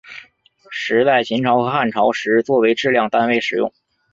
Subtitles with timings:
[0.71, 3.71] 石在秦朝和汉朝时作为质量单位使用。